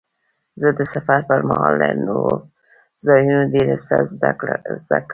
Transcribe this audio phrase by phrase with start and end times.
[0.61, 2.31] زه د سفر پر مهال له نوو
[3.05, 4.61] ځایونو ډېر څه زده کوم.